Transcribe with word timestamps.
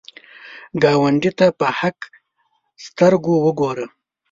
ګاونډي 0.83 1.31
ته 1.39 1.45
په 1.59 1.67
حق 1.79 1.97
سترګو 2.85 3.35
وګوره 3.45 3.85